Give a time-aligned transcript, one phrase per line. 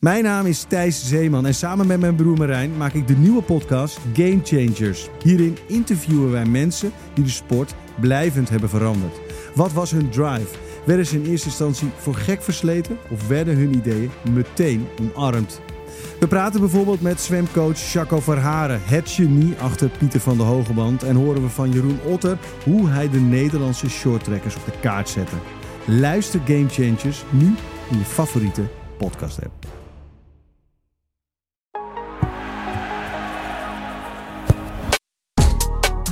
[0.00, 3.42] Mijn naam is Thijs Zeeman en samen met mijn broer Marijn maak ik de nieuwe
[3.42, 5.08] podcast Game Changers.
[5.22, 9.20] Hierin interviewen wij mensen die de sport blijvend hebben veranderd.
[9.54, 10.46] Wat was hun drive?
[10.86, 15.60] Werden ze in eerste instantie voor gek versleten of werden hun ideeën meteen omarmd?
[16.20, 21.02] We praten bijvoorbeeld met zwemcoach Jaco Verharen, het genie achter Pieter van de Hogeband.
[21.02, 25.36] En horen we van Jeroen Otter hoe hij de Nederlandse shorttrekkers op de kaart zette.
[25.86, 27.46] Luister Game Changers nu
[27.90, 28.62] in je favoriete
[28.98, 29.85] podcast app.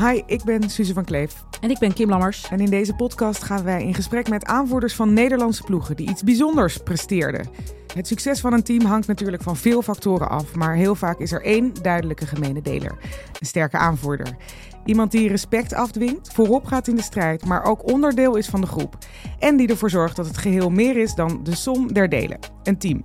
[0.01, 1.45] Hi, ik ben Suze van Kleef.
[1.61, 2.49] En ik ben Kim Lammers.
[2.49, 6.23] En in deze podcast gaan wij in gesprek met aanvoerders van Nederlandse ploegen die iets
[6.23, 7.49] bijzonders presteerden.
[7.95, 11.33] Het succes van een team hangt natuurlijk van veel factoren af, maar heel vaak is
[11.33, 12.97] er één duidelijke gemene deler:
[13.41, 14.37] een sterke aanvoerder.
[14.85, 18.67] Iemand die respect afdwingt, voorop gaat in de strijd, maar ook onderdeel is van de
[18.67, 18.99] groep.
[19.39, 22.79] En die ervoor zorgt dat het geheel meer is dan de som der delen: een
[22.79, 23.05] team.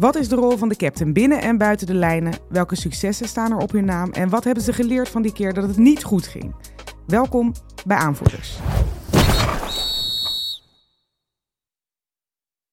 [0.00, 2.32] Wat is de rol van de captain binnen en buiten de lijnen?
[2.48, 4.10] Welke successen staan er op hun naam?
[4.10, 6.54] En wat hebben ze geleerd van die keer dat het niet goed ging?
[7.06, 7.54] Welkom
[7.86, 8.58] bij Aanvoerders.